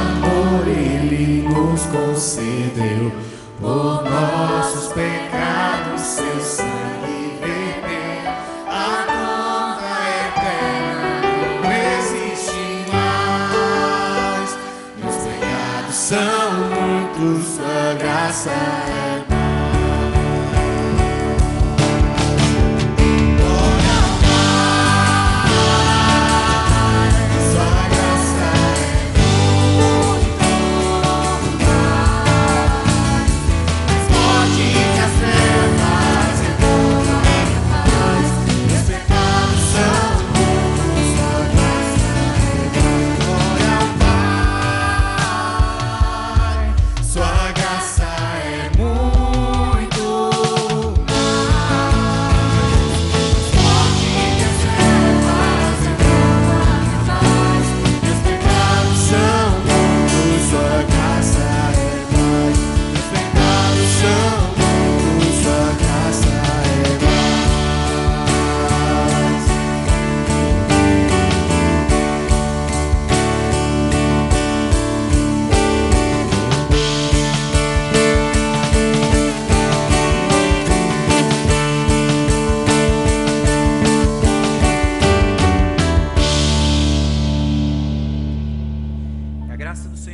amor 0.00 0.66
ele 0.66 1.48
nos 1.48 1.82
concedeu. 1.86 3.12
Por 3.60 4.04
nossos 4.04 4.92
pecados, 4.92 6.00
seu 6.00 6.40
sangue 6.40 7.38
verteu. 7.40 8.30
A 8.66 9.04
conta 9.06 9.92
eterna 10.26 11.20
não 11.62 11.72
existe 11.98 12.90
mais. 12.90 14.56
Meus 14.96 15.16
pecados 15.16 15.94
são 15.94 16.52
muitos, 16.70 17.56
sua 17.56 17.94
graça 17.98 18.50
é. 18.50 19.09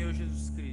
Senhor 0.07 0.15
Jesus 0.15 0.51
Cristo. 0.51 0.66